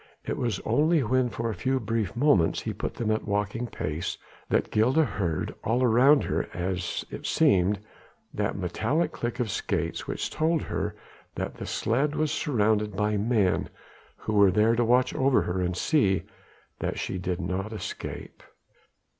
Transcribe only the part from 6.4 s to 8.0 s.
as it seemed